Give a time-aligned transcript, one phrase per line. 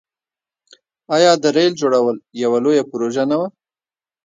[1.15, 3.47] آیا د ریل جوړول یوه لویه پروژه نه وه؟